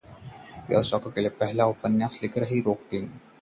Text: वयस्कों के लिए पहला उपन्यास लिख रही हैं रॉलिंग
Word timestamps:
वयस्कों 0.69 1.11
के 1.11 1.21
लिए 1.21 1.29
पहला 1.35 1.65
उपन्यास 1.67 2.19
लिख 2.23 2.37
रही 2.37 2.57
हैं 2.57 2.63
रॉलिंग 2.65 3.07